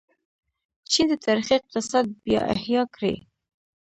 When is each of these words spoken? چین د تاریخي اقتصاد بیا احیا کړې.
چین 0.91 1.05
د 1.11 1.13
تاریخي 1.25 1.53
اقتصاد 1.57 2.05
بیا 2.25 2.41
احیا 2.53 2.83
کړې. 2.95 3.15